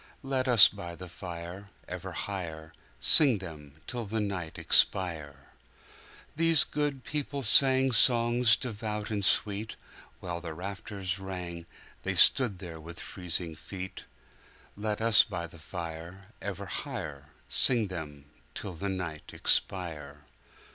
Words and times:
Let 0.23 0.47
us 0.47 0.67
by 0.67 0.95
the 0.95 1.07
fire 1.07 1.69
Ever 1.87 2.13
higherSing 2.13 3.39
them 3.39 3.73
till 3.85 4.07
the 4.07 4.19
night 4.19 4.57
expire! 4.57 5.51
These 6.35 6.63
good 6.63 7.03
people 7.03 7.43
sang 7.43 7.91
Songs 7.91 8.55
devout 8.55 9.11
and 9.11 9.23
sweet; 9.23 9.75
While 10.19 10.41
the 10.41 10.55
rafters 10.55 11.19
rang, 11.19 11.67
There 12.01 12.13
they 12.13 12.15
stood 12.15 12.59
with 12.83 12.99
freezing 12.99 13.53
feet. 13.53 14.05
Let 14.75 15.01
us 15.01 15.23
by 15.23 15.45
the 15.45 15.59
fire 15.59 16.29
Ever 16.41 16.65
higherSing 16.65 17.89
them 17.89 18.25
till 18.55 18.73
the 18.73 18.89
night 18.89 19.31
expire! 19.35 20.21